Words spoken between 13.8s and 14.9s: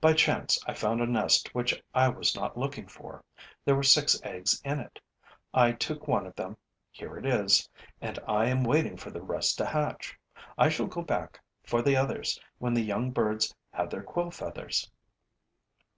their quill feathers.